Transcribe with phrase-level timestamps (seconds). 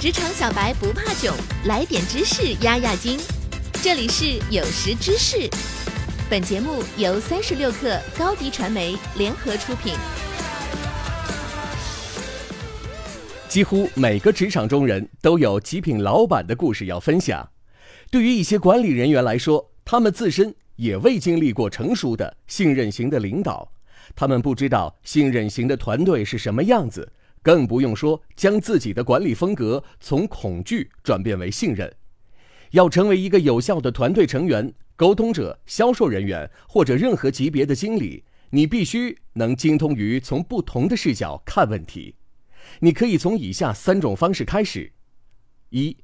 [0.00, 3.18] 职场小白不怕囧，来点知识压压惊。
[3.82, 5.50] 这里是有识知识，
[6.30, 9.94] 本节目由三十六克高低传媒联合出品。
[13.48, 17.50] 几乎每个职场中人都有极品老板的故事要分享。
[18.08, 23.68] 对于一些管理人员来说，他们自身也未经历过成熟的信任型的领导，
[24.14, 27.10] 他们不知道信任型的团队是什么样子。
[27.48, 31.90] 更不用说将自己的管理风格从恐惧转变为信任。
[32.72, 42.16] 要成为一个有效的团队成员、沟通者、销售人员或者任何级别的经理，你必须能精通于从不同的视角看问题。
[42.80, 44.92] 你可以从以下三种方式开始：
[45.70, 45.96] 一，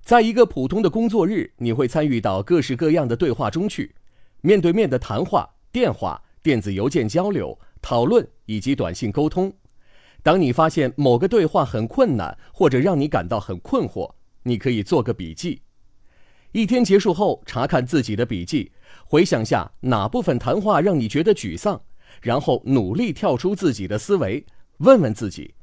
[0.00, 3.94] 在一个普通的工作日，你会参与到各式各样的对话中去，
[4.40, 9.52] 面对面的谈话、电话、电子邮件交流、讨论以及短信沟通。
[10.22, 15.62] 当你发现某个对话很困难，或者让你感到很困惑，你可以做个笔记。
[16.52, 18.72] 一天结束后，查看自己的笔记，
[19.04, 21.80] 回想下哪部分谈话让你觉得沮丧，
[22.22, 24.44] 然后努力跳出自己的思维，
[24.78, 25.54] 问问自己：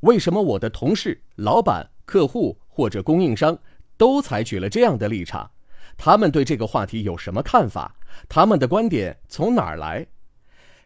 [0.00, 3.58] 为什么我的同事、老板、客户或者供应商
[3.96, 5.50] 都采取了这样的立场？
[5.96, 7.96] 他们对这个话题有什么看法？
[8.28, 10.06] 他们的观点从哪儿来？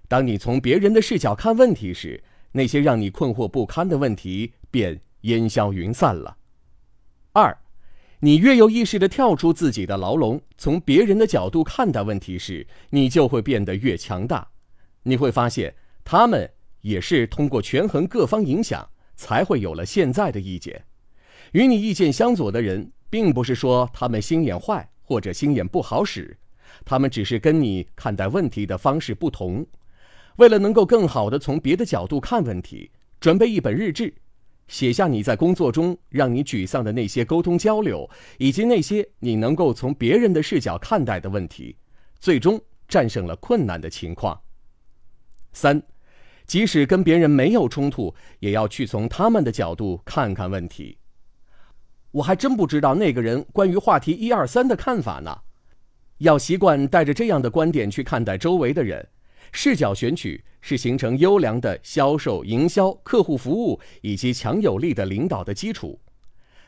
[0.08, 6.36] 当你从别人的视角看问题时，那些让你困惑不堪的问题便烟消云散了。
[7.32, 7.56] 二，
[8.20, 14.46] 你越有意识地跳出自己的牢笼，从别人的角度看待问题时，你就会变得越强大。
[15.02, 16.48] 你会发现，他们
[16.82, 20.84] 也是通过权衡各方影响，才会有了现在的意见。
[21.52, 26.36] 与你意见相左的人，并不是说他们心眼坏或者心眼不好使，
[26.84, 29.66] 他们只是跟你看待问题的方式不同。
[30.36, 34.14] 为了能够更好地从别的角度看问题，准备一本日志，
[34.68, 38.08] 写下你在工作中让你沮丧的那些沟通交流，
[38.38, 41.76] 以及那些你能够从别人的视角看待的问题，
[42.18, 44.40] 最终战胜了困难的情况。
[45.52, 45.82] 三，
[46.46, 50.96] 即使跟别人没有冲突，也要去从他们的角度看看问题。
[52.12, 55.38] 我还真不知道那个人关于话题一二三的看法呢。
[56.18, 59.08] 要习惯带着这样的观点去看待周围的人。
[59.52, 66.00] 视角选取是形成优良的销售、营销、客户服务以及强有力的领导的基础。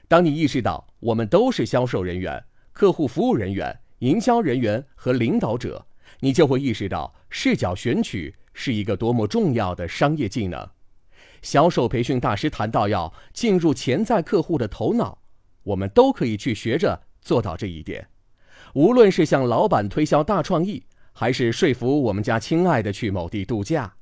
[0.06, 5.84] 当你意识到我们都是销售人员、客户服务人员、营销人员和领导者，
[6.20, 10.68] 你就会意识到视角选取是一个多么重要的商业技能。
[11.40, 15.18] 销售培训大师谈到要进入潜在客户的头脑，
[15.62, 18.06] 我们都可以去学着做到这一点。
[18.74, 20.84] 无论是向老板推销大创意。
[21.14, 23.94] 还是说服我们家亲爱的去某地度假，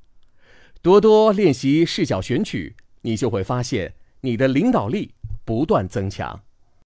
[0.81, 5.15] 多多练习视角选取，你就会发现你的领导力
[5.45, 6.43] 不断增强。